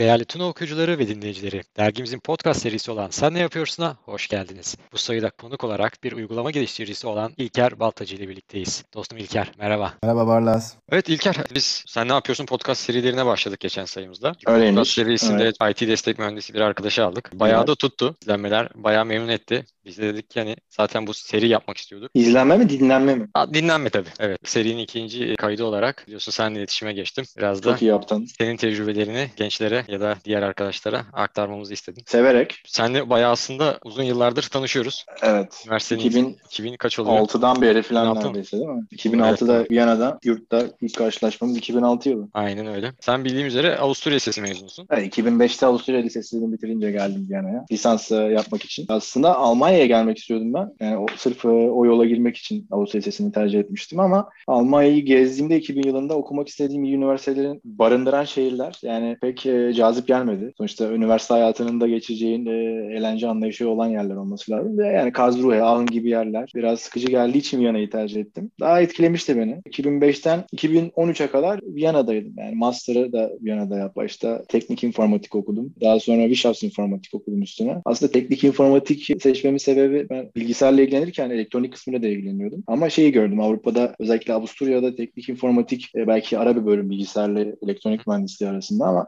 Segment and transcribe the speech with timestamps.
[0.00, 4.76] Değerli Tuna okuyucuları ve dinleyicileri, dergimizin podcast serisi olan Sen Ne Yapıyorsun'a hoş geldiniz.
[4.92, 8.84] Bu sayıda konuk olarak bir uygulama geliştiricisi olan İlker Baltacı ile birlikteyiz.
[8.94, 9.94] Dostum İlker, merhaba.
[10.02, 10.74] Merhaba Barlas.
[10.92, 14.32] Evet İlker, biz Sen Ne Yapıyorsun podcast serilerine başladık geçen sayımızda.
[14.46, 14.76] Öyleymiş.
[14.76, 15.80] Podcast serisinde evet.
[15.82, 17.30] IT destek mühendisi bir arkadaşı aldık.
[17.34, 17.68] Bayağı evet.
[17.68, 18.16] da tuttu.
[18.22, 19.64] İzlenmeler bayağı memnun etti.
[19.84, 22.10] Biz de dedik ki hani zaten bu seri yapmak istiyorduk.
[22.14, 23.28] İzlenme mi dinlenme mi?
[23.34, 24.08] Ha, dinlenme tabii.
[24.18, 24.38] Evet.
[24.44, 27.24] Serinin ikinci kaydı olarak biliyorsun seninle iletişime geçtim.
[27.36, 28.26] Biraz da Çok iyi yaptın.
[28.38, 32.02] senin tecrübelerini gençlere ya da diğer arkadaşlara aktarmamızı istedim.
[32.06, 32.62] Severek.
[32.66, 35.06] Seninle bayağı aslında uzun yıllardır tanışıyoruz.
[35.22, 35.62] Evet.
[35.66, 37.16] Üniversitenin 2000, 2000 kaç oluyor?
[37.16, 38.84] 6'dan beri falan neredeyse değil mi?
[38.92, 39.70] 2006'da evet.
[39.70, 42.28] Viyana'da yurtta ilk karşılaşmamız 2006 yılı.
[42.34, 42.92] Aynen öyle.
[43.00, 44.86] Sen bildiğim üzere Avusturya Lisesi mezunusun.
[44.90, 47.64] Evet 2005'te Avusturya Lisesi'ni bitirince geldim Viyana'ya.
[47.72, 48.86] Lisans yapmak için.
[48.88, 50.72] Aslında Almanya'ya gelmek istiyordum ben.
[50.80, 55.82] Yani o, sırf o yola girmek için Avusturya Lisesi'ni tercih etmiştim ama Almanya'yı gezdiğimde 2000
[55.82, 60.52] yılında okumak istediğim üniversitelerin barındıran şehirler yani pek e, cazip gelmedi.
[60.58, 62.50] Sonuçta üniversite hayatının da geçeceğin e,
[62.96, 64.78] eğlence anlayışı olan yerler olması lazım.
[64.78, 68.50] Ve yani Karlsruhe, Aachen gibi yerler biraz sıkıcı geldiği için Viyana'yı tercih ettim.
[68.60, 69.52] Daha etkilemişti beni.
[69.52, 72.34] 2005'ten 2013'e kadar Viyana'daydım.
[72.38, 73.96] Yani master'ı da Viyana'da yap.
[73.96, 75.74] Başta teknik informatik okudum.
[75.80, 77.76] Daha sonra Wissenschaftsinformatik okudum üstüne.
[77.84, 82.64] Aslında teknik informatik seçmemin sebebi ben bilgisayarla ilgilenirken elektronik kısmıyla da ilgileniyordum.
[82.66, 88.06] Ama şeyi gördüm Avrupa'da özellikle Avusturya'da teknik informatik e, belki ara bir bölüm bilgisayarla elektronik
[88.06, 89.06] mühendisliği arasında ama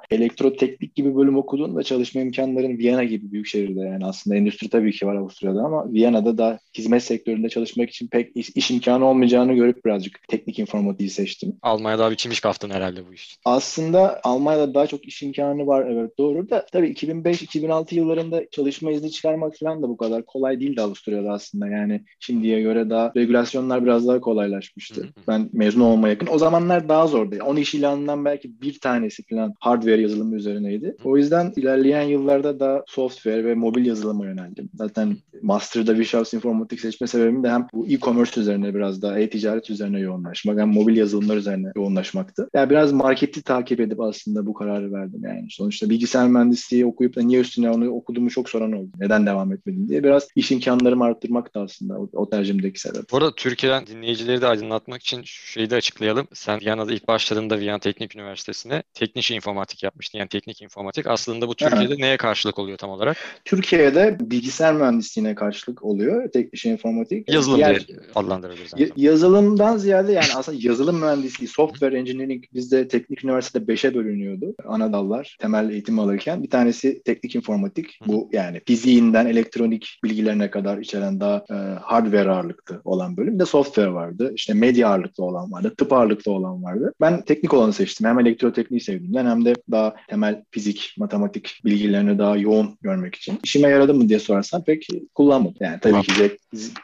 [0.52, 5.06] elektroteknik gibi bölüm okuduğunda çalışma imkanların Viyana gibi büyük şehirde yani aslında endüstri tabii ki
[5.06, 9.84] var Avusturya'da ama Viyana'da da hizmet sektöründe çalışmak için pek iş, iş imkanı olmayacağını görüp
[9.84, 11.56] birazcık teknik informatiği seçtim.
[11.62, 13.36] Almanya'da bir çimiş kaftın herhalde bu iş.
[13.44, 19.10] Aslında Almanya'da daha çok iş imkanı var evet doğru da tabii 2005-2006 yıllarında çalışma izni
[19.10, 24.08] çıkarmak falan da bu kadar kolay değildi Avusturya'da aslında yani şimdiye göre daha regülasyonlar biraz
[24.08, 25.08] daha kolaylaşmıştı.
[25.28, 26.28] Ben mezun olmaya yakın.
[26.32, 27.36] O zamanlar daha zordu.
[27.44, 30.96] 10 iş ilanından belki bir tanesi falan hardware yazılımı üzerineydi.
[31.04, 34.70] O yüzden ilerleyen yıllarda da software ve mobil yazılıma yöneldim.
[34.74, 40.00] Zaten Master'da Visual Informatik seçme sebebim de hem bu e-commerce üzerine biraz daha e-ticaret üzerine
[40.00, 42.48] yoğunlaşmak hem mobil yazılımlar üzerine yoğunlaşmaktı.
[42.54, 45.46] Yani biraz marketi takip edip aslında bu kararı verdim yani.
[45.50, 48.90] Sonuçta bilgisayar mühendisliği okuyup da niye üstüne onu okuduğumu çok soran oldu.
[48.98, 50.04] Neden devam etmedim diye.
[50.04, 53.10] Biraz iş imkanlarımı arttırmak da aslında o, o tercihimdeki sebep.
[53.12, 56.28] Bu arada Türkiye'den dinleyicileri de aydınlatmak için şu şeyi de açıklayalım.
[56.34, 60.18] Sen Viyana'da ilk başladığında Viyana Teknik Üniversitesi'ne teknik informatik yapmıştın.
[60.18, 61.06] Yani teknik informatik.
[61.06, 63.16] Aslında bu Türkiye'de neye karşılık oluyor tam olarak?
[63.44, 66.30] Türkiye'de bilgisayar mühendisliğine karşılık oluyor.
[66.32, 67.32] Teknik informatik.
[67.32, 68.72] Yazılım Diğer, diye adlandırabiliriz.
[68.76, 74.54] Y- yazılımdan ziyade yani aslında yazılım mühendisliği, software engineering bizde teknik üniversitede 5'e bölünüyordu.
[74.66, 76.42] Ana dallar temel eğitim alırken.
[76.42, 77.98] Bir tanesi teknik informatik.
[78.06, 83.34] Bu yani fiziğinden elektronik bilgilerine kadar içeren daha e, hardware ağırlıklı olan bölüm.
[83.34, 84.32] Bir de software vardı.
[84.34, 85.74] İşte medya ağırlıklı olan vardı.
[85.78, 86.92] Tıp ağırlıklı olan vardı.
[87.00, 88.06] Ben teknik olanı seçtim.
[88.06, 93.38] Hem elektrotekniği sevdiğimden hem de daha temel fizik, matematik bilgilerini daha yoğun görmek için.
[93.44, 95.56] İşime yaradı mı diye sorarsan pek kullanmadım.
[95.60, 96.38] Yani tabii ki zevk,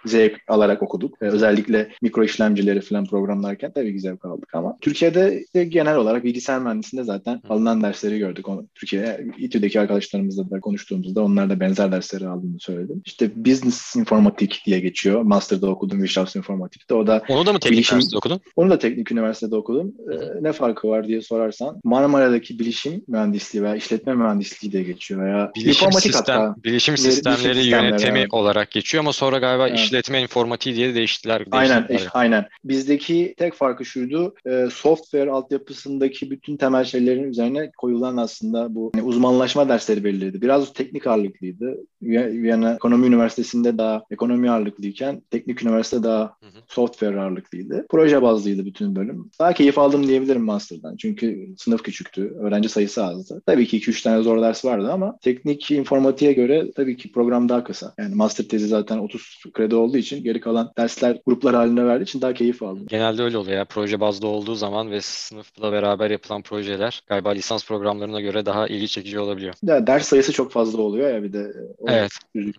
[0.06, 1.15] zevk alarak okuduk.
[1.22, 6.25] Ee, özellikle mikro işlemcileri falan programlarken tabii ki zevk aldık ama Türkiye'de de genel olarak
[6.25, 8.48] bilgisayar mühendisliğinde zaten alınan dersleri gördük.
[8.48, 13.03] Onu, Türkiye, İTÜ'deki arkadaşlarımızla da konuştuğumuzda onlar da benzer dersleri aldığını söyledim.
[13.04, 15.22] İşte business informatik diye geçiyor.
[15.22, 16.94] Master'da okudum Visual Informatik'te.
[16.94, 18.41] O da Onu da mı teknik bilişim, üniversitede okudun?
[18.56, 19.94] Onu da teknik üniversitede okudum.
[20.12, 25.53] Ee, ne farkı var diye sorarsan Marmara'daki bilişim mühendisliği veya işletme mühendisliği diye geçiyor veya
[25.56, 26.55] bilişim sistem, hatta.
[26.65, 28.34] Bilişim sistemleri bilişim yönetimi evet.
[28.34, 29.78] olarak geçiyor ama sonra galiba evet.
[29.78, 31.44] işletme informatiği diye değiştiler.
[31.50, 32.47] Aynen, iş, aynen.
[32.65, 34.34] Bizdeki tek farkı şuydu.
[34.47, 40.43] E, software altyapısındaki bütün temel şeylerin üzerine koyulan aslında bu yani uzmanlaşma dersleri belirledi.
[40.43, 41.78] Biraz teknik ağırlıklıydı.
[42.03, 46.60] Viyana Ekonomi Üniversitesi'nde daha ekonomi ağırlıklıyken teknik üniversite daha hı hı.
[46.69, 47.87] software ağırlıklıydı.
[47.91, 49.31] Proje bazlıydı bütün bölüm.
[49.41, 50.97] Daha keyif aldım diyebilirim master'dan.
[50.97, 52.34] Çünkü sınıf küçüktü.
[52.41, 53.42] Öğrenci sayısı azdı.
[53.46, 57.64] Tabii ki 2-3 tane zor ders vardı ama teknik informatiğe göre tabii ki program daha
[57.64, 57.94] kısa.
[57.98, 62.20] Yani master tezi zaten 30 kredi olduğu için geri kalan dersler gruplar halinde verdiği için
[62.20, 62.86] daha keyif aldım.
[62.88, 63.64] Genelde öyle oluyor ya.
[63.64, 68.88] Proje bazlı olduğu zaman ve sınıfla beraber yapılan projeler galiba lisans programlarına göre daha ilgi
[68.88, 69.54] çekici olabiliyor.
[69.62, 71.53] Ya ders sayısı çok fazla oluyor ya bir de.
[71.86, 72.12] Evet.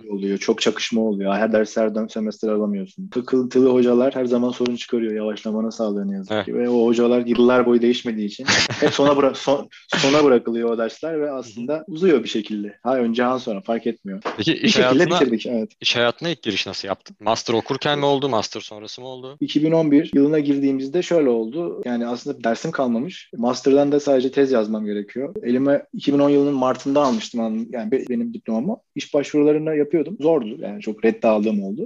[0.10, 0.38] oluyor.
[0.38, 1.34] Çok çakışma oluyor.
[1.34, 3.08] Her derslerden semester alamıyorsun.
[3.08, 5.14] Tıkıntılı hocalar her zaman sorun çıkarıyor.
[5.14, 6.46] Yavaşlamana sağlıyor ne yazık evet.
[6.46, 6.56] ki.
[6.56, 8.46] Ve o hocalar yıllar boyu değişmediği için
[8.80, 12.78] hep sona, bıra son, sona bırakılıyor o dersler ve aslında uzuyor bir şekilde.
[12.84, 14.22] Ha önce ha sonra fark etmiyor.
[14.38, 15.46] Peki iş bir hayatına, bitirdik.
[15.46, 15.72] Evet.
[15.82, 17.16] İş hayatına ilk giriş nasıl yaptın?
[17.20, 18.30] Master okurken mi oldu?
[18.30, 19.38] Master sonrası mı oldu?
[19.40, 21.82] 2011 yılına girdiğimizde şöyle oldu.
[21.86, 23.30] Yani aslında dersim kalmamış.
[23.38, 25.36] Master'dan da sadece tez yazmam gerekiyor.
[25.44, 28.78] Elime 2010 yılının Mart'ında almıştım yani benim diplomamı.
[28.96, 30.18] İş başvurularını yapıyordum.
[30.20, 30.58] Zordu.
[30.60, 31.82] Yani çok reddi aldığım oldu.
[31.82, 31.86] Hı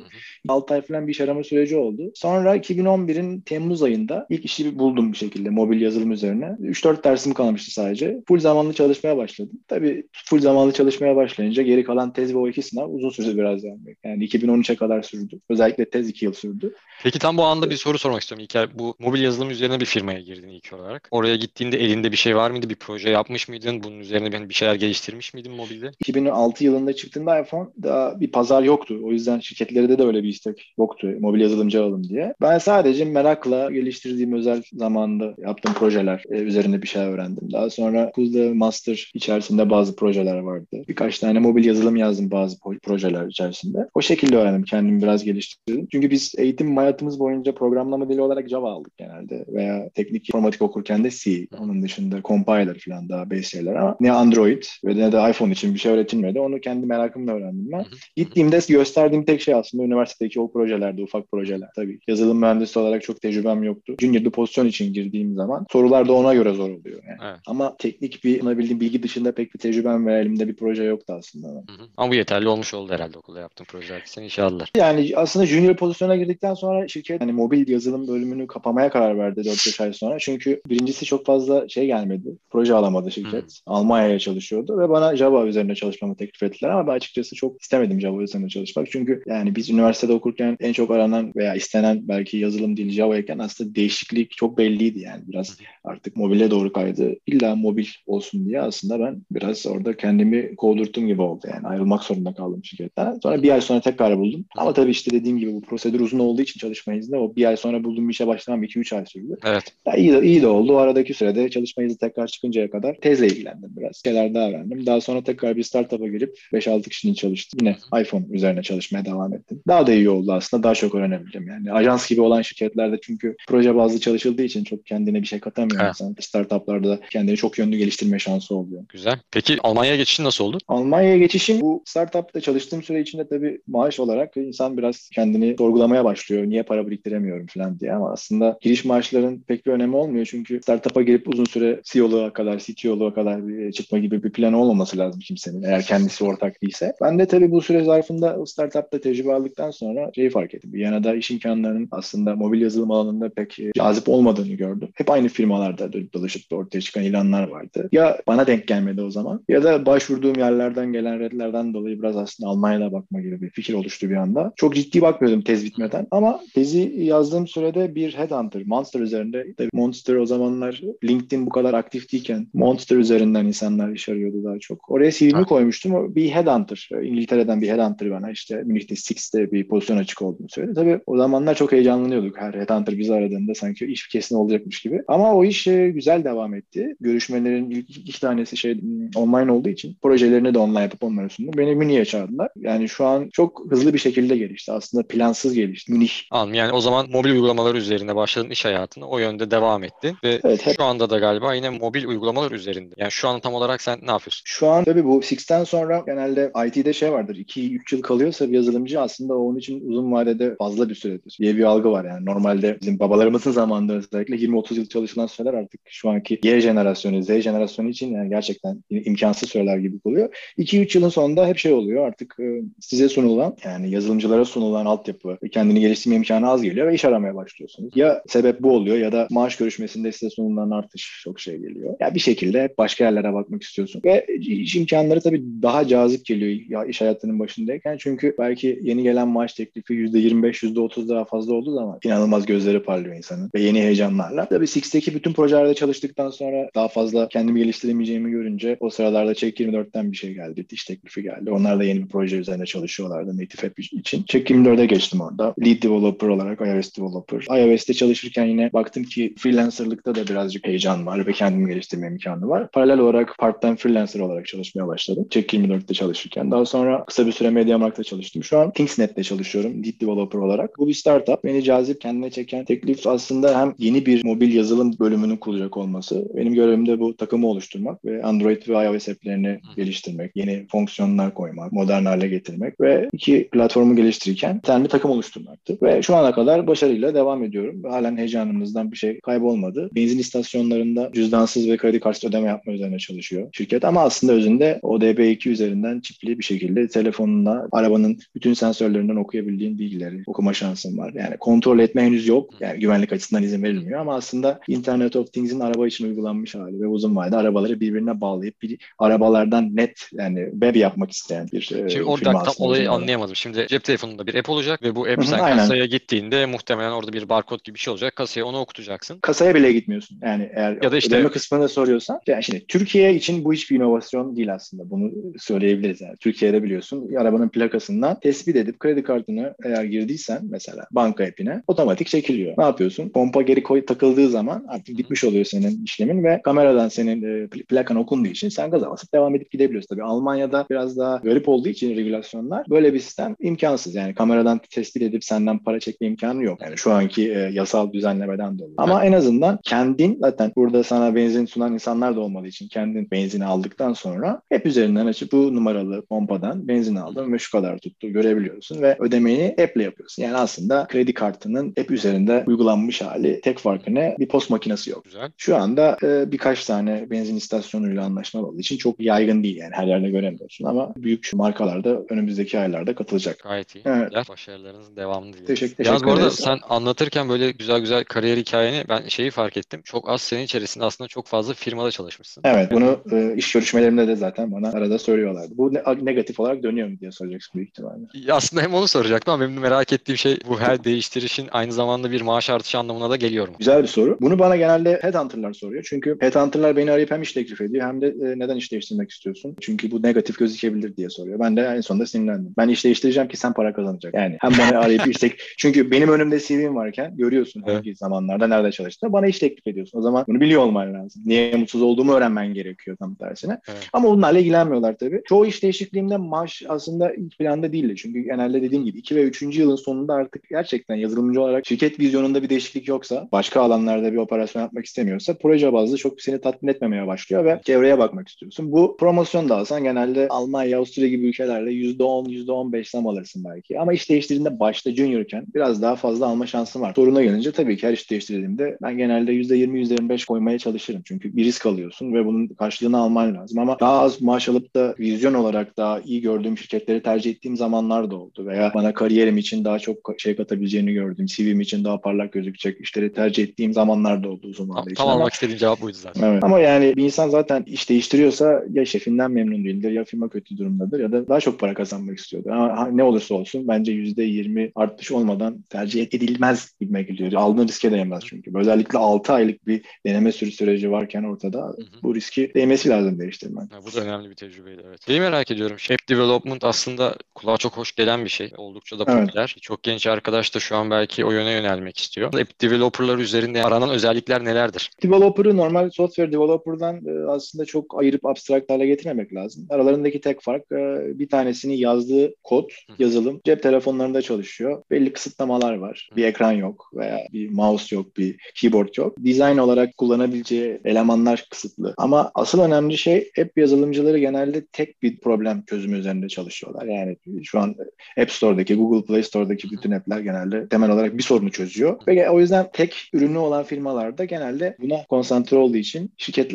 [0.49, 0.53] hı.
[0.53, 2.11] 6 ay falan bir iş arama süreci oldu.
[2.15, 6.45] Sonra 2011'in Temmuz ayında ilk işi buldum bir şekilde mobil yazılım üzerine.
[6.45, 8.21] 3-4 dersim kalmıştı sadece.
[8.27, 9.59] Full zamanlı çalışmaya başladım.
[9.67, 13.63] Tabii full zamanlı çalışmaya başlayınca geri kalan tez ve o iki sınav uzun sürdü biraz
[13.63, 13.79] yani.
[14.03, 15.39] Yani 2013'e kadar sürdü.
[15.49, 16.75] Özellikle tez iki yıl sürdü.
[17.03, 18.79] Peki tam bu anda bir soru sormak istiyorum İlker.
[18.79, 21.07] Bu mobil yazılım üzerine bir firmaya girdin ilk olarak.
[21.11, 22.69] Oraya gittiğinde elinde bir şey var mıydı?
[22.69, 23.83] Bir proje yapmış mıydın?
[23.83, 25.91] Bunun üzerine bir şeyler geliştirmiş miydin mobilde?
[25.99, 28.99] 2006 yılında çıktığında iPhone daha bir pazar yoktu.
[29.03, 31.07] O yüzden şirketlerde de öyle bir istek yoktu.
[31.19, 32.33] Mobil yazılımcı alalım diye.
[32.41, 37.51] Ben sadece merakla geliştirdiğim özel zamanda yaptığım projeler e, üzerinde bir şey öğrendim.
[37.51, 40.83] Daha sonra okulda master içerisinde bazı projeler vardı.
[40.87, 43.87] Birkaç tane mobil yazılım yazdım bazı projeler içerisinde.
[43.93, 44.63] O şekilde öğrendim.
[44.63, 45.87] Kendimi biraz geliştirdim.
[45.91, 51.03] Çünkü biz eğitim hayatımız boyunca programlama dili olarak Java aldık genelde veya teknik informatik okurken
[51.03, 51.47] de C.
[51.59, 55.73] Onun dışında compiler falan daha base şeyler ama ne Android ve ne de iPhone için
[55.73, 56.39] bir şey öğretilmedi.
[56.39, 57.85] Onu kendi merakımla öğrendim ben.
[58.15, 61.69] Gittiğimde gösterdiğim tek şey aslında üniversitedeki o projelerde, ufak projeler.
[61.75, 63.95] Tabii yazılım mühendisi olarak çok tecrübem yoktu.
[63.99, 67.03] Junior bir pozisyon için girdiğim zaman sorular da ona göre zor oluyor.
[67.07, 67.19] Yani.
[67.23, 67.39] Evet.
[67.47, 71.47] Ama teknik bir bildiğim bilgi dışında pek bir tecrübem ve elimde bir proje yoktu aslında.
[71.47, 71.87] Hı hı.
[71.97, 74.01] Ama bu yeterli olmuş oldu herhalde okulda yaptığın projeler.
[74.05, 74.65] Sen inşallah.
[74.77, 79.83] Yani aslında junior pozisyona girdikten sonra şirket hani mobil yazılım bölümünü kapamaya karar verdi 4-5
[79.83, 80.19] ay sonra.
[80.19, 82.37] Çünkü birincisi çok fazla şey gelmedi.
[82.49, 83.43] Proje alamadı şirket.
[83.43, 83.47] Hı.
[83.65, 88.23] Almanya'ya çalışıyordu ve bana Java üzerine çalışmamı teklif ettiler ama ben açıkçası çok istemedim Java
[88.23, 88.91] üzerine çalışmak.
[88.91, 93.39] Çünkü yani biz üniversitede okurken en çok aranan veya istenen belki yazılım dili Java iken
[93.39, 95.23] aslında değişiklik çok belliydi yani.
[95.27, 97.15] Biraz artık mobile doğru kaydı.
[97.27, 101.67] İlla mobil olsun diye aslında ben biraz orada kendimi kovdurttum gibi oldu yani.
[101.67, 103.19] Ayrılmak zorunda kaldım şirketten.
[103.23, 104.45] Sonra bir ay sonra tekrar buldum.
[104.57, 107.57] Ama tabii işte dediğim gibi bu prosedür uzun olduğu için çalışma izni o bir ay
[107.57, 109.37] sonra bulduğum işe başlamam 2-3 ay sürdü.
[109.45, 109.63] Evet.
[109.85, 110.73] Ya iyi, de, iyi de oldu.
[110.73, 114.01] O aradaki sürede çalışma izni tekrar çıkıncaya kadar tezle ilgilendim biraz.
[114.05, 114.85] Şeyler daha öğrendim.
[114.85, 117.59] Daha sonra tekrar bir startup'a girip 5-6 kişinin çalıştım.
[117.61, 119.61] Yine iPhone üzerine çalışmaya devam ettim.
[119.67, 120.63] Daha da iyi oldu aslında.
[120.63, 121.47] Daha çok öğrenebildim.
[121.47, 125.89] Yani ajans gibi olan şirketlerde çünkü proje bazlı çalışıldığı için çok kendine bir şey katamıyor
[125.89, 126.15] insan.
[126.19, 128.83] Startup'larda kendini çok yönlü geliştirme şansı oluyor.
[128.89, 129.19] Güzel.
[129.31, 130.57] Peki Almanya'ya geçişin nasıl oldu?
[130.67, 136.43] Almanya'ya geçişim bu startup'ta çalıştığım süre içinde tabii maaş olarak insan biraz kendini sorgulamaya başlıyor.
[136.45, 140.25] Niye para biriktiremiyorum falan diye ama aslında giriş maaşların pek bir önemi olmuyor.
[140.25, 144.97] Çünkü startup'a girip uzun süre CEO'luğa kadar, CTO'luğa kadar bir çıkma gibi bir plan olmaması
[144.97, 146.93] lazım kimsenin eğer kendisi ortak değilse.
[147.01, 150.73] Ben de tabii bu süre zarfında startup'ta tecrübe aldıktan sonra şeyi fark ettim.
[150.73, 154.89] Viyana'da iş imkanlarının aslında mobil yazılım alanında pek cazip olmadığını gördüm.
[154.95, 157.89] Hep aynı firmalarda dönüp dolaşıp ortaya çıkan ilanlar vardı.
[157.93, 162.49] Ya bana denk gelmedi o zaman ya da başvurduğum yerlerden gelen redlerden dolayı biraz aslında
[162.49, 164.53] Almanya'da bakma gibi bir fikir oluştu bir anda.
[164.55, 169.53] Çok ciddi bakmıyordum tez bitmeden ama tezi yazdığım sürede bir headhunter, Monster üzerinde.
[169.57, 174.59] Tabii Monster o zamanlar LinkedIn bu kadar aktif değilken Monster üzerinden insanlar iş arıyordu daha
[174.59, 174.91] çok.
[174.91, 176.15] Oraya CV'mi koymuştum.
[176.15, 180.73] Bir headhunter, İngiltere'den bir headhunter bana işte Münih'te Six'te bir pozisyon açık olduğunu söyledi.
[180.75, 182.37] Tabii o zamanlar çok heyecanlanıyorduk.
[182.37, 185.01] Her headhunter bizi aradığında sanki iş kesin olacakmış gibi.
[185.07, 186.95] Ama o iş e, güzel devam etti.
[186.99, 188.79] Görüşmelerin ilk iki tanesi şey
[189.15, 191.53] online olduğu için projelerini de online yapıp onlara sundum.
[191.57, 192.49] Beni Münih'e çağırdılar.
[192.55, 194.71] Yani şu an çok hızlı bir şekilde gelişti.
[194.71, 195.91] Aslında plansız gelişti.
[195.91, 196.11] Münih.
[196.31, 196.53] Anladım.
[196.53, 199.05] Yani o zaman mobil uygulamalar üzerinde başladın iş hayatına.
[199.05, 200.15] O yönde devam etti.
[200.23, 200.75] Ve evet, hep...
[200.77, 202.95] şu anda da galiba yine mobil uygulamalar üzerinde.
[202.97, 204.41] Yani şu an tam olarak sen ne yapıyorsun?
[204.45, 207.35] Şu an tabii bu Six'ten sonra genelde IT'de şey vardır.
[207.35, 211.63] 2-3 yıl kalıyorsa bir yazılımcı aslında onun için uzun vadede fazla bir süredir diye bir
[211.63, 212.05] algı var.
[212.05, 217.23] Yani normalde bizim babalarımızın zamanında özellikle 20-30 yıl çalışılan süreler artık şu anki Y jenerasyonu,
[217.23, 220.35] Z jenerasyonu için yani gerçekten imkansız süreler gibi oluyor.
[220.57, 225.79] 2-3 yılın sonunda hep şey oluyor artık e, size sunulan yani yazılımcılara sunulan altyapı kendini
[225.79, 227.97] geliştirme imkanı az geliyor ve iş aramaya başlıyorsunuz.
[227.97, 231.95] Ya sebep bu oluyor ya da maaş görüşmesinde size sunulan artış çok şey geliyor.
[231.99, 234.01] Ya bir şekilde başka yerlere bakmak istiyorsun.
[234.05, 237.97] Ve iş imkanları tabii daha cazip geliyor ya iş hayatının başındayken.
[237.99, 243.15] Çünkü belki yeni gelen maaş teklifi %25, %30 daha fazla olduğu zaman inanılmaz gözleri parlıyor
[243.15, 244.45] insanın ve yeni heyecanlarla.
[244.49, 250.11] Tabii Six'teki bütün projelerde çalıştıktan sonra daha fazla kendimi geliştiremeyeceğimi görünce o sıralarda Check 24'ten
[250.11, 250.65] bir şey geldi.
[250.71, 251.51] iş teklifi geldi.
[251.51, 254.23] Onlar da yeni bir proje üzerine çalışıyorlardı Native App için.
[254.23, 255.55] Check 24'e geçtim orada.
[255.65, 257.57] Lead Developer olarak iOS Developer.
[257.59, 262.71] iOS'te çalışırken yine baktım ki freelancerlıkta da birazcık heyecan var ve kendimi geliştirme imkanı var.
[262.71, 265.27] Paralel olarak part-time freelancer olarak çalışmaya başladım.
[265.29, 266.51] Check 24'te çalışırken.
[266.51, 268.43] Daha sonra kısa bir süre MediaMarkt'ta çalıştım.
[268.43, 270.77] Şu an Kingsnet'te çalışıyorum lead developer olarak.
[270.77, 271.43] Bu bir startup.
[271.43, 276.25] Beni cazip kendine çeken teklif aslında hem yeni bir mobil yazılım bölümünün kuracak olması.
[276.35, 281.71] Benim görevim de bu takımı oluşturmak ve Android ve iOS app'lerini geliştirmek, yeni fonksiyonlar koymak,
[281.71, 285.77] modern hale getirmek ve iki platformu geliştirirken bir takım oluşturmaktı.
[285.81, 287.83] Ve şu ana kadar başarıyla devam ediyorum.
[287.83, 289.89] Halen heyecanımızdan bir şey kaybolmadı.
[289.95, 293.85] Benzin istasyonlarında cüzdansız ve kredi kartı ödeme yapma üzerine çalışıyor şirket.
[293.85, 300.53] Ama aslında özünde ODB2 üzerinden çipli bir şekilde telefonuna arabanın bütün sensörlerinden okuyabildiğin bilgileri okuma
[300.53, 301.13] şansın var.
[301.13, 302.49] Yani kontrol etme henüz yok.
[302.59, 306.87] Yani güvenlik açısından izin verilmiyor ama aslında Internet of Things'in araba için uygulanmış hali ve
[306.87, 311.89] uzun vadede Almanya'da arabaları birbirine bağlayıp bir arabalardan net yani web yapmak isteyen bir e,
[311.89, 313.35] Şimdi orada tam olayı anlayamadım.
[313.35, 315.57] Şimdi cep telefonunda bir app olacak ve bu app Hı-hı, sen aynen.
[315.57, 318.15] kasaya gittiğinde muhtemelen orada bir barkod gibi bir şey olacak.
[318.15, 319.19] Kasaya onu okutacaksın.
[319.19, 320.19] Kasaya bile gitmiyorsun.
[320.21, 324.35] Yani eğer ya da işte ödeme kısmını soruyorsan yani şimdi Türkiye için bu hiçbir inovasyon
[324.35, 324.89] değil aslında.
[324.89, 326.15] Bunu söyleyebiliriz yani.
[326.19, 332.53] Türkiye'de biliyorsun arabanın plakasından tespit edip kredi kartını eğer girdiysen mesela banka app'ine otomatik çekiliyor.
[332.57, 333.09] Ne yapıyorsun?
[333.09, 337.97] Pompa geri koy takıldığı zaman artık bitmiş oluyor senin işlemin ve kameradan senin e, plakan
[337.97, 339.95] okunduğu için sen gaza basıp devam edip gidebiliyorsun.
[339.95, 343.95] Tabii Almanya'da biraz daha garip olduğu için regülasyonlar böyle bir sistem imkansız.
[343.95, 346.61] Yani kameradan tespit edip senden para çekme imkanı yok.
[346.61, 348.73] Yani şu anki e, yasal düzenlemeden dolayı.
[348.77, 353.45] Ama en azından kendin zaten burada sana benzin sunan insanlar da olmadığı için kendin benzini
[353.45, 358.81] aldıktan sonra hep üzerinden açıp bu numaralı pompadan benzin aldım ve şu kadar tuttu görebiliyorsun
[358.81, 360.23] ve ödemeyi app'le yapıyorsun.
[360.23, 364.15] Yani aslında kredi kartının app üzerinde uygulanmış hali tek farkı ne?
[364.19, 365.03] Bir post makinesi yok.
[365.03, 365.31] Güzel.
[365.37, 369.87] Şu anda e, birkaç tane benzin istasyonuyla anlaşmalı olduğu için çok yaygın değil yani her
[369.87, 373.39] yerde göremiyorsun ama büyük markalarda önümüzdeki aylarda katılacak.
[373.43, 373.81] Gayet iyi.
[373.85, 374.29] Evet.
[374.29, 375.47] Başarılarınızın devamını diliyoruz.
[375.47, 379.57] Teşekkür, teşekkür Yalnız bu arada sen anlatırken böyle güzel güzel kariyer hikayeni ben şeyi fark
[379.57, 379.81] ettim.
[379.83, 382.41] Çok az senin içerisinde aslında çok fazla firmada çalışmışsın.
[382.45, 385.57] Evet bunu e, iş görüşmelerimde de zaten bana arada söylüyorlardı.
[385.57, 388.33] Bu ne, negatif olarak dönüyor mu diye soracaksın büyük ihtimalle.
[388.33, 392.21] Aslında hem onu soracaktım ama benim merak ettiğim şey bu her değiştirişin aynı zamanda bir
[392.21, 393.55] maaş artışı anlamına da geliyor mu?
[393.59, 394.17] Güzel bir soru.
[394.21, 395.85] Bunu bana genelde headhunter'lar soruyor.
[395.89, 399.55] Çünkü headhunter'lar beni arayıp hem iş teklif ediyor hem de e, neden iş değiştirmek istiyorsun?
[399.61, 401.39] Çünkü bu negatif gözükebilir diye soruyor.
[401.39, 402.53] Ben de en sonunda sinirlendim.
[402.57, 404.13] Ben iş değiştireceğim ki sen para kazanacak.
[404.13, 405.53] Yani hem bana arayıp iş teklif...
[405.57, 407.75] Çünkü benim önümde CV'm varken görüyorsun evet.
[407.75, 409.13] hangi zamanlarda nerede çalıştığını.
[409.13, 409.99] Bana iş teklif ediyorsun.
[409.99, 411.21] O zaman bunu biliyor olman lazım.
[411.25, 413.57] Niye mutsuz olduğumu öğrenmen gerekiyor tam tersine.
[413.69, 413.89] Evet.
[413.93, 415.21] Ama bunlarla ilgilenmiyorlar tabii.
[415.25, 417.95] Çoğu iş değişikliğinde maaş aslında ilk planda değildi.
[417.95, 419.41] Çünkü genelde dediğim gibi 2 ve 3.
[419.41, 424.61] yılın sonunda artık gerçekten yazılımcı olarak şirket vizyonunda bir değişiklik yoksa, başka alanlarda bir operasyon
[424.61, 428.71] yapmak istemiyorsa proje bazlı çok seni tatmin etmemeye başlıyor ve çevreye bakmak istiyorsun.
[428.71, 433.79] Bu promosyon da alsan genelde Almanya, Avusturya gibi ülkelerde %10, %15 zam alırsın belki.
[433.79, 436.93] Ama iş değiştirdiğinde başta juniorken biraz daha fazla alma şansın var.
[436.95, 441.01] Soruna gelince tabii ki her iş değiştirdiğimde ben genelde %20, %25 koymaya çalışırım.
[441.05, 443.59] Çünkü bir risk alıyorsun ve bunun karşılığını alman lazım.
[443.59, 448.11] Ama daha az maaş alıp da vizyon olarak daha iyi gördüğüm şirketleri tercih ettiğim zamanlar
[448.11, 448.45] da oldu.
[448.47, 451.25] Veya bana kariyerim için daha çok şey katabileceğini gördüm.
[451.25, 454.93] CV'm için daha parlak gözükecek işleri tercih ettiğim zamanlar da oldu uzun vadede.
[454.93, 456.31] Tam almak istediğim cevap buydu zaten.
[456.31, 456.43] Evet.
[456.43, 460.99] Ama yani bir insan zaten iş değiştiriyorsa ya şefinden memnun değildir ya firma kötü durumdadır
[460.99, 462.49] ya da daha çok para kazanmak istiyordur.
[462.49, 467.41] Ama ne olursa olsun bence %20 artış olmadan tercih edilmez gibi geliyor.
[467.41, 468.51] Aldığın riske değmez çünkü.
[468.55, 472.03] Özellikle 6 aylık bir deneme sürü süreci varken ortada hı hı.
[472.03, 473.67] bu riski değmesi lazım değiştirmen.
[473.71, 475.05] Ha, bu da önemli bir tecrübeydi evet.
[475.05, 475.77] Şeyi merak ediyorum.
[475.91, 478.51] App development aslında kulağa çok hoş gelen bir şey.
[478.57, 479.53] Oldukça da popüler.
[479.55, 479.61] Evet.
[479.61, 482.27] Çok genç arkadaş da şu an belki o yöne yönelmek istiyor.
[482.27, 484.91] App developerlar üzerinde aranan özellikler nelerdir?
[485.03, 486.31] Developer'ı normal software
[486.73, 489.67] developer'dan e, aslında çok ayırıp abstrakt hale getirmemek lazım.
[489.69, 494.83] Aralarındaki tek fark e, bir tanesini yazdığı kod, yazılım cep telefonlarında çalışıyor.
[494.91, 496.09] Belli kısıtlamalar var.
[496.15, 499.15] Bir ekran yok veya bir mouse yok, bir keyboard yok.
[499.17, 501.93] Design olarak kullanabileceği elemanlar kısıtlı.
[501.97, 506.85] Ama asıl önemli şey app yazılımcıları genelde tek bir problem çözümü üzerinde çalışıyorlar.
[506.85, 507.75] Yani şu an
[508.21, 511.99] App Store'daki, Google Play Store'daki bütün app'ler genelde temel olarak bir sorunu çözüyor.
[512.07, 516.11] Ve o yüzden tek ürünü olan firmalarda genelde buna konsantre olduğu için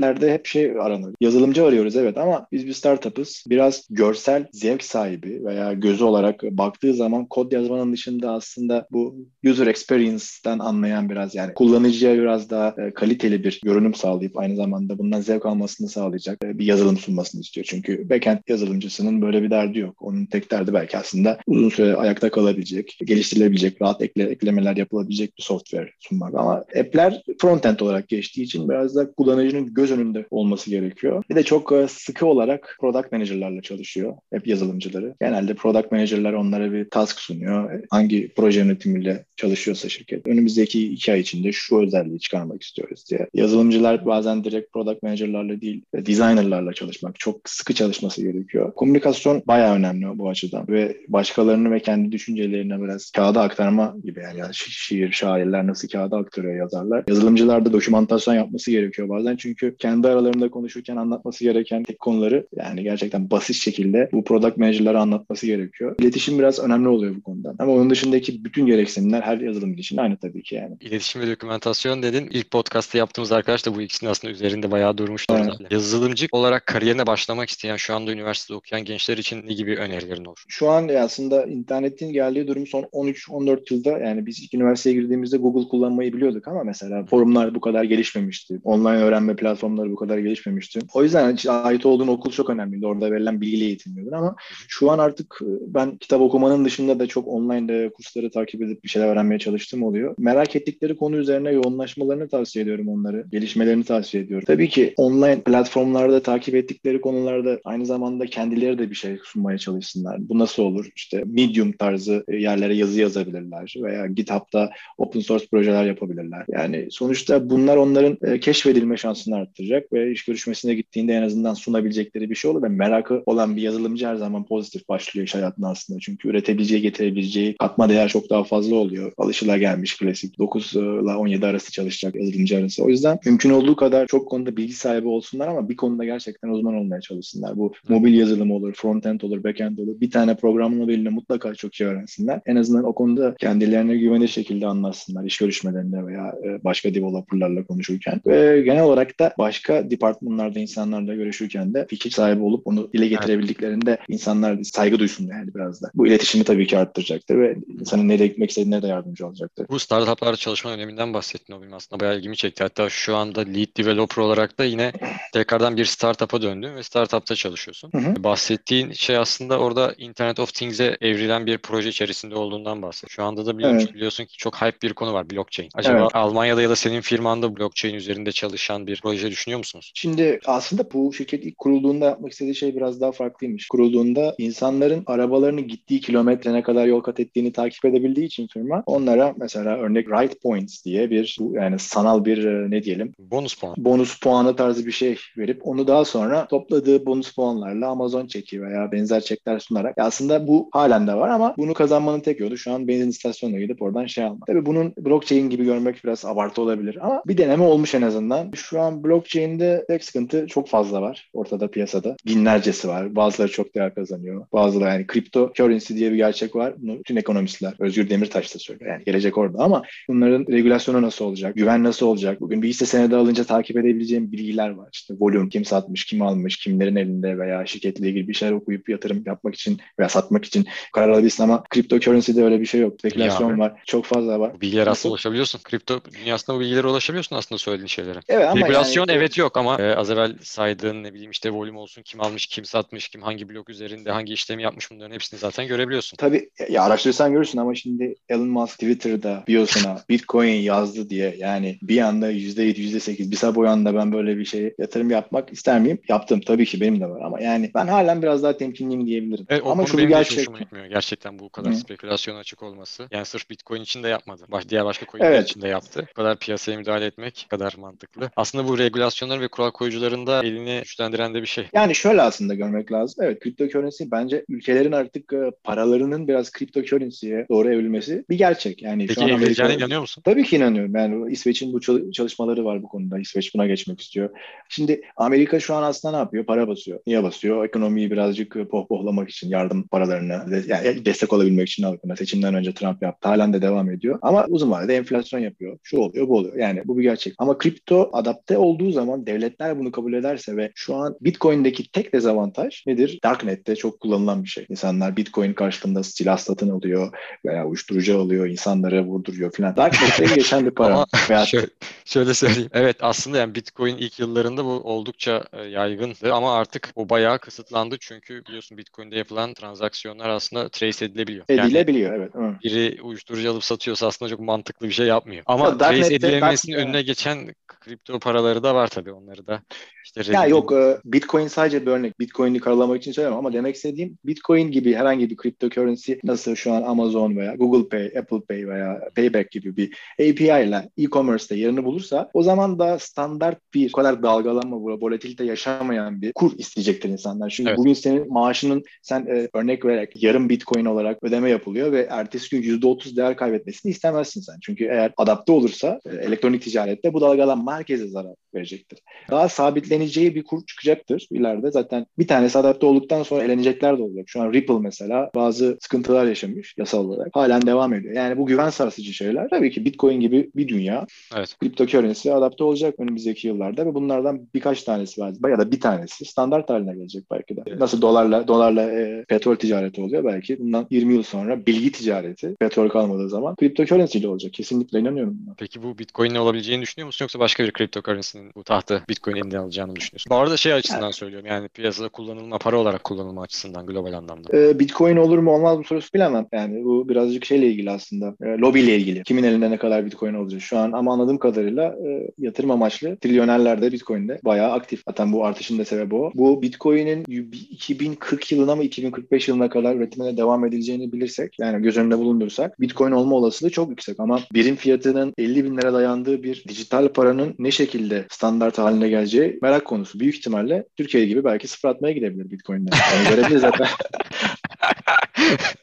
[0.08, 1.14] şirketlerde hep şey aranır.
[1.20, 3.44] Yazılımcı arıyoruz evet ama biz bir startup'ız.
[3.48, 9.66] Biraz görsel zevk sahibi veya gözü olarak baktığı zaman kod yazmanın dışında aslında bu user
[9.66, 15.20] experience'ten anlayan biraz yani kullanıcıya biraz daha e, kaliteli bir görünüm sağlayıp aynı zamanda bundan
[15.20, 17.66] zevk almasını sağlayacak e, bir yazılım sunmasını istiyor.
[17.70, 20.02] Çünkü backend yazılımcısının böyle bir derdi yok.
[20.02, 25.42] Onun tek derdi belki aslında uzun süre ayakta kalabilecek, geliştirilebilecek, rahat ekle, eklemeler yapılabilecek bir
[25.42, 26.34] software sunmak.
[26.34, 31.22] Ama app'ler frontend olarak geçtiği için biraz da kullanıcının göz önünde olması gerekiyor.
[31.30, 35.14] Bir de çok e, sıkı olarak product manager'larla çalışıyor app yazılımcıları.
[35.20, 37.82] Genelde product manager'lar onlara bir task sunuyor.
[37.90, 40.26] Hangi proje yönetimiyle çalışıyorsa şirket.
[40.26, 43.28] Önümüzdeki iki ay içinde şu özelliği çıkarmak istiyoruz diye.
[43.34, 48.74] Yazılımcılar bazen direkt product manager'larla değil, designer'larla çalışmak çok sıkı çalışması gerekiyor.
[48.74, 54.38] Komünikasyon bayağı önemli bu açıdan ve başkalarını ve kendi düşüncelerini biraz kağıda aktarma gibi yani,
[54.38, 57.04] yani şiir, şairler nasıl kağıda aktarıyor yazarlar.
[57.08, 62.82] Yazılımcılar da dokümantasyon yapması gerekiyor bazen çünkü kendi aralarında konuşurken anlatması gereken tek konuları yani
[62.82, 65.96] gerçekten basit şekilde bu product manager'lara anlatması gerekiyor.
[66.00, 67.54] İletişim biraz önemli oluyor bu konuda.
[67.58, 70.76] Ama onun dışındaki bütün gereksinimler her yazılımcı için aynı tabii ki yani.
[70.80, 72.28] İletişim ve dokümantasyon dedin.
[72.30, 75.34] İlk podcast'ta yaptığımız arkadaş da bu ikisinin aslında üzerinde bayağı durmuştu.
[75.38, 75.72] Evet.
[75.72, 80.44] Yazılımcı olarak kariyerine başlamak isteyen şu anda üniversitede okuyan gençler için ne gibi önerilerin olur?
[80.48, 85.68] Şu an aslında internetin geldiği durum son 13-14 yılda yani biz ilk üniversiteye girdiğimizde Google
[85.68, 88.60] kullanmayı biliyorduk ama mesela forumlar bu kadar gelişmemişti.
[88.64, 90.80] Online öğrenme platformu platformları bu kadar gelişmemişti.
[90.94, 92.86] O yüzden ait olduğun okul çok önemliydi.
[92.86, 94.36] Orada verilen bilgiyle eğitilmiyordun ama
[94.68, 98.88] şu an artık e, ben kitap okumanın dışında da çok online kursları takip edip bir
[98.88, 100.14] şeyler öğrenmeye çalıştım oluyor.
[100.18, 103.24] Merak ettikleri konu üzerine yoğunlaşmalarını tavsiye ediyorum onları.
[103.32, 104.44] Gelişmelerini tavsiye ediyorum.
[104.46, 110.28] Tabii ki online platformlarda takip ettikleri konularda aynı zamanda kendileri de bir şey sunmaya çalışsınlar.
[110.28, 110.90] Bu nasıl olur?
[110.96, 116.44] İşte Medium tarzı yerlere yazı yazabilirler veya GitHub'da open source projeler yapabilirler.
[116.48, 122.30] Yani sonuçta bunlar onların e, keşfedilme şansını arttıracak ve iş görüşmesine gittiğinde en azından sunabilecekleri
[122.30, 126.00] bir şey olur ve merakı olan bir yazılımcı her zaman pozitif başlıyor iş hayatında aslında.
[126.00, 129.12] Çünkü üretebileceği, getirebileceği katma değer çok daha fazla oluyor.
[129.18, 130.80] Alışılagelmiş klasik 9 ile
[131.16, 132.84] 17 arası çalışacak yazılımcı arası.
[132.84, 136.74] O yüzden mümkün olduğu kadar çok konuda bilgi sahibi olsunlar ama bir konuda gerçekten uzman
[136.74, 137.56] olmaya çalışsınlar.
[137.56, 140.00] Bu mobil yazılım olur, frontend olur, backend olur.
[140.00, 142.40] Bir tane programlama dilini mutlaka çok iyi öğrensinler.
[142.46, 148.20] En azından o konuda kendilerine güvenli şekilde anlatsınlar iş görüşmelerinde veya e, başka developerlarla konuşurken.
[148.26, 153.98] Ve genel olarak da başka departmanlarda insanlarla görüşürken de fikir sahibi olup onu dile getirebildiklerinde
[154.08, 155.90] insanlar saygı duysun yani biraz da.
[155.94, 159.66] Bu iletişimi tabii ki arttıracaktır ve insanın nereye gitmek istediğine de yardımcı olacaktır.
[159.70, 162.62] Bu startuplarda çalışma öneminden bahsettin o benim aslında bayağı ilgimi çekti.
[162.62, 164.92] Hatta şu anda lead developer olarak da yine
[165.32, 167.90] tekrardan bir startup'a döndün ve startup'ta çalışıyorsun.
[167.92, 168.24] Hı hı.
[168.24, 173.10] Bahsettiğin şey aslında orada Internet of Things'e evrilen bir proje içerisinde olduğundan bahsediyor.
[173.10, 173.94] Şu anda da biliyorsun, evet.
[173.94, 175.70] biliyorsun ki çok hype bir konu var blockchain.
[175.74, 176.10] Acaba evet.
[176.14, 179.92] Almanya'da ya da senin firmanda blockchain üzerinde çalışan bir proje düşünüyor musunuz?
[179.94, 183.68] Şimdi aslında bu şirket ilk kurulduğunda yapmak istediği şey biraz daha farklıymış.
[183.68, 189.34] Kurulduğunda insanların arabalarını gittiği kilometre ne kadar yol kat ettiğini takip edebildiği için firma onlara
[189.36, 193.74] mesela örnek right points diye bir yani sanal bir e, ne diyelim bonus puan.
[193.78, 198.92] Bonus puanı tarzı bir şey verip onu daha sonra topladığı bonus puanlarla Amazon çeki veya
[198.92, 202.88] benzer çekler sunarak aslında bu halen de var ama bunu kazanmanın tek yolu şu an
[202.88, 204.46] benzin istasyonuna gidip oradan şey almak.
[204.46, 208.50] Tabii bunun blockchain gibi görmek biraz abartı olabilir ama bir deneme olmuş en azından.
[208.54, 212.16] Şu an blockchain'de tek sıkıntı çok fazla var ortada piyasada.
[212.26, 213.16] Binlercesi var.
[213.16, 214.46] Bazıları çok değer kazanıyor.
[214.52, 216.74] Bazıları yani kripto currency diye bir gerçek var.
[216.76, 218.90] Bunu bütün ekonomistler, Özgür Demirtaş da söylüyor.
[218.90, 221.54] Yani gelecek orada ama bunların regülasyonu nasıl olacak?
[221.56, 222.40] Güven nasıl olacak?
[222.40, 224.88] Bugün bir hisse senedi alınca takip edebileceğim bilgiler var.
[224.92, 229.22] İşte volüm, kim satmış, kim almış, kimlerin elinde veya şirketle ilgili bir şeyler okuyup yatırım
[229.26, 232.94] yapmak için veya satmak için karar alabilirsin ama kripto currency'de öyle bir şey yok.
[232.98, 233.82] Spekülasyon var.
[233.86, 234.54] Çok fazla var.
[234.54, 235.60] Bu bilgilere aslında ulaşabiliyorsun.
[235.64, 238.18] Kripto dünyasında bu bilgilere ulaşabiliyorsun aslında söylediğin şeylere.
[238.28, 241.76] Evet ama Regülasyon yani, evet yok ama e, az evvel saydığın ne bileyim işte volüm
[241.76, 245.66] olsun, kim almış, kim satmış, kim hangi blok üzerinde hangi işlemi yapmış bunların hepsini zaten
[245.66, 246.16] görebiliyorsun.
[246.16, 252.00] Tabii ya araştırırsan görürsün ama şimdi Elon Musk Twitter'da biosuna Bitcoin yazdı diye yani bir
[252.00, 255.98] anda %7, %8 bir sabah anda ben böyle bir şey yatırım yapmak ister miyim?
[256.08, 259.46] Yaptım tabii ki benim de var ama yani ben halen biraz daha temkinliyim diyebilirim.
[259.48, 260.48] Evet, ama şu bir gerçek.
[260.90, 261.76] Gerçekten bu kadar Hı.
[261.76, 263.08] spekülasyon açık olması.
[263.10, 264.44] Yani sırf Bitcoin için de yapmadı.
[264.48, 265.50] Baş, diğer başka coinler evet.
[265.50, 266.06] için de yaptı.
[266.10, 268.30] Bu kadar piyasaya müdahale etmek kadar mantıklı.
[268.36, 271.64] Aslında bu regülasyonlar ve kural koyucuların da elini güçlendiren de bir şey.
[271.72, 273.24] Yani şöyle aslında görmek lazım.
[273.24, 278.82] Evet kripto currency bence ülkelerin artık e, paralarının biraz kripto currency'ye doğru evrilmesi bir gerçek.
[278.82, 279.72] Yani Peki şu an Amerika...
[279.72, 280.22] inanıyor musun?
[280.24, 280.96] Tabii ki inanıyorum.
[280.96, 281.80] Yani İsveç'in bu
[282.12, 283.18] çalışmaları var bu konuda.
[283.18, 284.30] İsveç buna geçmek istiyor.
[284.68, 286.46] Şimdi Amerika şu an aslında ne yapıyor?
[286.46, 287.00] Para basıyor.
[287.06, 287.64] Niye basıyor?
[287.64, 293.02] Ekonomiyi birazcık e, pohpohlamak için yardım paralarını yani destek olabilmek için halkına seçimden önce Trump
[293.02, 293.28] yaptı.
[293.28, 294.18] Halen de devam ediyor.
[294.22, 295.78] Ama uzun vadede enflasyon yapıyor.
[295.82, 296.56] Şu oluyor, bu oluyor.
[296.56, 297.34] Yani bu bir gerçek.
[297.38, 302.86] Ama kripto adapte olduğu zaman devletler bunu kabul ederse ve şu an Bitcoin'deki tek dezavantaj
[302.86, 303.18] nedir?
[303.24, 304.66] Darknet'te çok kullanılan bir şey.
[304.68, 307.12] İnsanlar Bitcoin karşılığında silah satın alıyor
[307.44, 309.76] veya uyuşturucu alıyor, insanları vurduruyor falan.
[309.76, 310.94] Darknet'te geçen bir para.
[310.94, 311.66] Ama şöyle,
[312.04, 312.70] şöyle söyleyeyim.
[312.72, 317.96] Evet aslında yani Bitcoin ilk yıllarında bu oldukça e, yaygındı ama artık o bayağı kısıtlandı
[318.00, 321.44] çünkü biliyorsun Bitcoin'de yapılan transaksiyonlar aslında trace edilebiliyor.
[321.48, 322.62] Edilebiliyor yani, evet.
[322.64, 325.42] Biri uyuşturucu alıp satıyorsa aslında çok mantıklı bir şey yapmıyor.
[325.46, 329.62] Ama ya, trace edilememesinin önüne geçen kripto paraları da var tabii onları da.
[330.04, 332.20] İşte ya yok e, Bitcoin sadece bir örnek.
[332.20, 336.72] Bitcoin'i karalamak için söylemiyorum ama demek istediğim Bitcoin gibi herhangi bir kripto currency nasıl şu
[336.72, 341.84] an Amazon veya Google Pay, Apple Pay veya Payback gibi bir API ile e-commerce'te yerini
[341.84, 347.50] bulursa o zaman da standart bir kadar dalgalanma, volatilite yaşamayan bir kur isteyecektir insanlar.
[347.50, 347.78] Çünkü evet.
[347.78, 352.80] bugün senin maaşının sen e, örnek vererek yarım Bitcoin olarak ödeme yapılıyor ve ertesi gün
[352.80, 354.56] %30 değer kaybetmesini istemezsin sen.
[354.62, 358.34] Çünkü eğer adapte olursa e, elektronik ticarette bu dalgalanma herkese zarar
[358.68, 358.98] verecektir.
[359.30, 361.70] Daha sabitleneceği bir kur çıkacaktır ileride.
[361.70, 364.28] Zaten bir tanesi adapte olduktan sonra elenecekler de olacak.
[364.28, 367.28] Şu an Ripple mesela bazı sıkıntılar yaşamış yasal olarak.
[367.32, 368.14] Halen devam ediyor.
[368.14, 369.48] Yani bu güven sarsıcı şeyler.
[369.50, 371.56] Tabii ki Bitcoin gibi bir dünya evet.
[371.60, 375.50] kripto currency adapte olacak önümüzdeki yıllarda ve bunlardan birkaç tanesi var.
[375.50, 377.62] Ya da bir tanesi standart haline gelecek belki de.
[377.66, 377.80] Evet.
[377.80, 380.58] Nasıl dolarla dolarla e, petrol ticareti oluyor belki.
[380.58, 384.52] Bundan 20 yıl sonra bilgi ticareti petrol kalmadığı zaman kripto ile olacak.
[384.52, 385.54] Kesinlikle inanıyorum buna.
[385.58, 389.96] Peki bu Bitcoin'le olabileceğini düşünüyor musun yoksa başka bir kripto currency'nin bu tahtı Bitcoin alacağını
[389.96, 390.30] düşünüyorsun?
[390.30, 394.58] Bu arada şey açısından söylüyorum yani piyasada kullanılma, para olarak kullanılma açısından global anlamda.
[394.58, 396.46] Ee, Bitcoin olur mu olmaz mı sorusu bilemem.
[396.52, 398.34] Yani bu birazcık şeyle ilgili aslında.
[398.42, 399.22] E, lobi ile ilgili.
[399.22, 403.82] Kimin elinde ne kadar Bitcoin olacak şu an ama anladığım kadarıyla e, yatırım amaçlı trilyonerler
[403.82, 405.02] de Bitcoin'de bayağı aktif.
[405.08, 406.30] Zaten bu artışın da sebebi o.
[406.34, 407.24] Bu Bitcoin'in
[407.70, 413.12] 2040 yılına mı 2045 yılına kadar üretimine devam edileceğini bilirsek yani göz önünde bulundursak Bitcoin
[413.12, 417.70] olma olasılığı çok yüksek ama birim fiyatının 50 bin lira dayandığı bir dijital paranın ne
[417.70, 420.20] şekilde standart haline geleceği merak konusu.
[420.20, 422.90] Büyük ihtimalle Türkiye gibi belki sıfır atmaya gidebilir Bitcoin'de.
[423.14, 423.86] Yani görebiliriz zaten.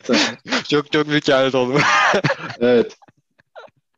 [0.70, 1.80] çok çok büyük kehanet oldu.
[2.60, 2.98] evet.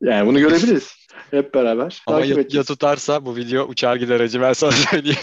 [0.00, 1.07] Yani bunu görebiliriz.
[1.30, 2.02] Hep beraber.
[2.06, 5.18] Ama ya, ya tutarsa bu video uçar gider acı ben sana söyleyeyim.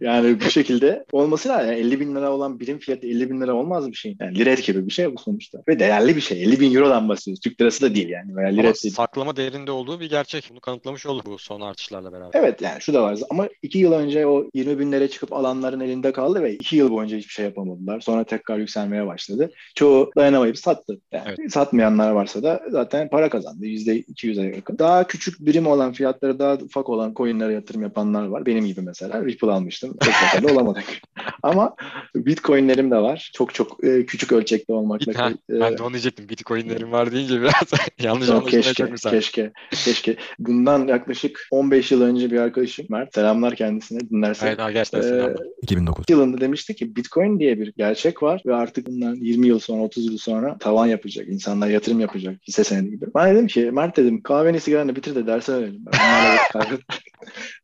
[0.00, 1.66] yani bu şekilde olması lazım.
[1.66, 4.16] Yani 50 bin lira olan birim fiyatı 50 bin lira olmaz bir şey.
[4.20, 5.58] Yani lira gibi bir şey bu sonuçta.
[5.68, 6.42] Ve değerli bir şey.
[6.42, 7.40] 50 bin eurodan bahsediyoruz.
[7.40, 8.36] Türk lirası da değil yani.
[8.36, 8.94] Veya lira Ama değil.
[8.94, 10.48] saklama değerinde olduğu bir gerçek.
[10.50, 12.40] Bunu kanıtlamış oldu bu son artışlarla beraber.
[12.40, 13.18] Evet yani şu da var.
[13.30, 16.90] Ama 2 yıl önce o 20 bin liraya çıkıp alanların elinde kaldı ve 2 yıl
[16.90, 18.00] boyunca hiçbir şey yapamadılar.
[18.00, 19.50] Sonra tekrar yükselmeye başladı.
[19.74, 21.00] Çoğu dayanamayıp sattı.
[21.12, 21.52] Yani evet.
[21.52, 23.66] satmayanlar varsa da zaten para kazandı.
[23.66, 24.78] %200'e yakın.
[24.78, 28.46] Daha küçük birim olan fiyatları daha ufak olan coinlere yatırım yapanlar var.
[28.46, 29.96] Benim gibi mesela Ripple almıştım.
[30.04, 30.84] Çok başarılı olamadık.
[31.42, 31.76] Ama
[32.14, 33.30] Bitcoin'lerim de var.
[33.34, 35.12] Çok çok e, küçük ölçekte olmakla.
[35.16, 36.28] Ha, e, ben de onu diyecektim.
[36.28, 37.52] Bitcoin'lerim var deyince biraz
[38.02, 39.14] yanlış anlaşılmaya keşke, çok müsait.
[39.14, 40.16] keşke, keşke.
[40.38, 43.14] Bundan yaklaşık 15 yıl önce bir arkadaşım Mert.
[43.14, 44.46] Selamlar kendisine dinlerse.
[44.46, 45.46] Evet, gerçekten selamlar.
[45.62, 49.82] 2009 yılında demişti ki Bitcoin diye bir gerçek var ve artık bundan 20 yıl sonra
[49.82, 51.28] 30 yıl sonra tavan yapacak.
[51.28, 53.06] İnsanlar yatırım yapacak hisse senedi gibi.
[53.14, 55.84] Ben dedim ki Mert dedim kahveni sigaranı bitir de derse verelim.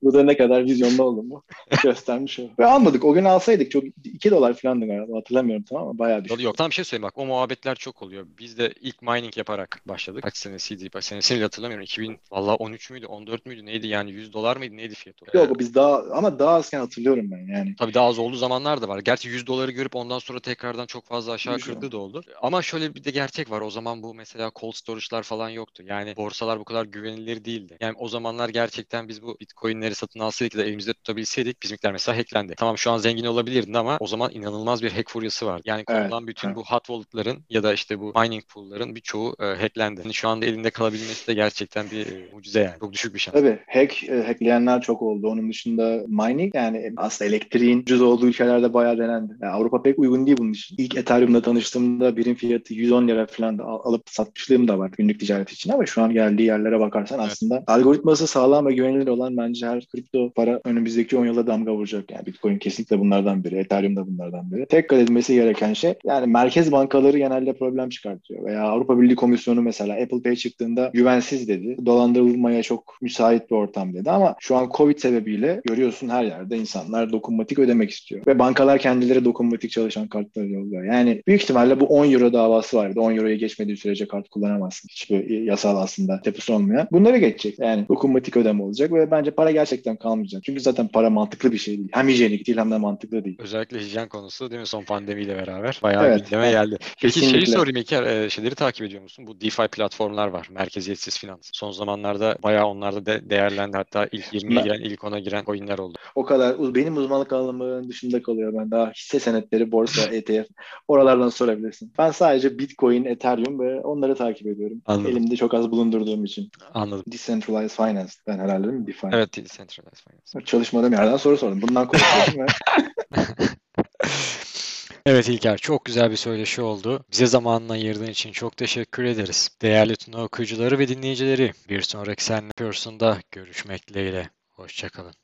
[0.03, 1.42] Bu da ne kadar vizyonlu oldum bu.
[1.83, 2.42] Göstermiş o.
[2.59, 3.05] Ve almadık.
[3.05, 3.85] O gün alsaydık çok
[4.23, 5.17] 2 dolar falandı galiba.
[5.17, 6.45] Hatırlamıyorum tamam ama bayağı bir şey.
[6.45, 7.19] Yok tam bir şey söyleyeyim bak.
[7.19, 8.27] O muhabbetler çok oluyor.
[8.39, 10.23] Biz de ilk mining yaparak başladık.
[10.23, 10.91] Kaç senesiydi?
[10.91, 11.85] Kaç senesini hatırlamıyorum.
[11.85, 13.07] 2000 valla 13 müydü?
[13.07, 13.67] 14 müydü?
[13.67, 14.11] Neydi yani?
[14.11, 14.77] 100 dolar mıydı?
[14.77, 15.37] Neydi fiyatı?
[15.37, 17.77] Yok biz daha ama daha azken hatırlıyorum ben yani.
[17.79, 18.99] Tabii daha az olduğu zamanlar da var.
[18.99, 22.23] Gerçi 100 doları görüp ondan sonra tekrardan çok fazla aşağı kırdığı da oldu.
[22.43, 23.61] Ama şöyle bir de gerçek var.
[23.61, 25.83] O zaman bu mesela cold storage'lar falan yoktu.
[25.87, 27.77] Yani borsalar bu kadar güvenilir değildi.
[27.81, 32.55] Yani o zamanlar gerçekten biz bu bitcoinleri satın alsaydık da elimizde tutabilseydik bizimkiler mesela hacklendi.
[32.57, 35.61] Tamam şu an zengin olabilirdin ama o zaman inanılmaz bir hack furyası var.
[35.64, 36.57] Yani kullanılan Evet, bütün evet.
[36.57, 40.01] bu hot wallet'ların ya da işte bu mining pool'ların birçoğu e, hacklendi.
[40.05, 42.75] Yani şu anda elinde kalabilmesi de gerçekten bir e, mucize yani.
[42.81, 43.33] Çok düşük bir şans.
[43.35, 45.29] Tabii hack, e, hackleyenler çok oldu.
[45.29, 49.33] Onun dışında mining yani aslında elektriğin ucuz olduğu ülkelerde bayağı denendi.
[49.42, 50.77] Yani Avrupa pek uygun değil bunun için.
[50.79, 55.20] İlk Ethereum'da tanıştığımda birim fiyatı 110 lira falan da al- alıp satmışlığım da var günlük
[55.20, 57.29] ticaret için ama şu an geldiği yerlere bakarsan Evet.
[57.33, 62.11] aslında algoritması sağlam ve güvenilir olan bence her kripto para önümüzdeki 10 yılda damga vuracak.
[62.11, 63.57] Yani Bitcoin kesinlikle bunlardan biri.
[63.57, 64.67] Ethereum da bunlardan biri.
[64.67, 68.45] Tekrar edilmesi gereken şey yani merkez bankaları genelde problem çıkartıyor.
[68.45, 71.77] Veya Avrupa Birliği Komisyonu mesela Apple Pay çıktığında güvensiz dedi.
[71.87, 77.12] Dolandırılmaya çok müsait bir ortam dedi ama şu an Covid sebebiyle görüyorsun her yerde insanlar
[77.12, 78.27] dokunmatik ödemek istiyor.
[78.27, 80.85] Ve bankalar kendileri dokunmatik çalışan kartları yolluyor.
[80.85, 82.93] Yani büyük ihtimalle bu 10 euro davası var.
[82.97, 84.88] 10 euroya geçmediği sürece kart kullanamazsın.
[84.88, 86.88] Hiçbir yasal aslında tepusu olmayan.
[86.93, 87.59] Bunları geçecek.
[87.59, 90.43] Yani dokunmatik ödeme olacak ve bence para gerçekten kalmayacak.
[90.45, 91.88] Çünkü zaten para mantıklı bir şey değil.
[91.93, 93.37] Hem hijyenik değil hem de mantıklı değil.
[93.38, 96.77] Özellikle hijyen konusu değil mi son pandemiyle beraber bayağı Evet, gündeme geldi.
[97.03, 97.53] Peki şeyi Kesinlikle.
[97.53, 99.27] sorayım İlker, e, şeyleri takip ediyor musun?
[99.27, 100.47] Bu DeFi platformlar var.
[100.51, 101.51] Merkeziyetsiz finans.
[101.53, 103.77] Son zamanlarda bayağı onlar da de- değerlendi.
[103.77, 105.99] Hatta ilk 20'ye Ben- giren, ilk 10'a giren coinler oldu.
[106.15, 108.53] O kadar benim uzmanlık alanımın dışında kalıyor.
[108.59, 110.47] Ben daha hisse senetleri, borsa, ETF
[110.89, 111.93] oralardan sorabilirsin.
[111.99, 114.83] Ben sadece Bitcoin, Ethereum ve onları takip ediyorum.
[114.87, 115.11] Anladım.
[115.11, 116.51] Elimde çok az bulundurduğum için.
[116.75, 117.05] Anladım.
[117.13, 118.87] Decentralized Finance ben herhalde değil mi?
[118.87, 119.07] DeFi.
[119.13, 120.47] Evet, decentralized finance.
[120.47, 121.63] Çalışmadığım yerden soru sordum.
[121.63, 122.47] Bundan konuşuyorum ve
[125.07, 127.05] Evet İlker, çok güzel bir söyleşi oldu.
[127.12, 129.51] Bize zamanını ayırdığın için çok teşekkür ederiz.
[129.62, 134.31] Değerli Tuna okuyucuları ve dinleyicileri, bir sonraki Sen Yapıyorsun'da görüşmek dileğiyle.
[134.51, 135.22] Hoşçakalın.